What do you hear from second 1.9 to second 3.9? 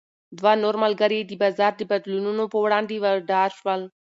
بدلونونو په وړاندې وډار شول.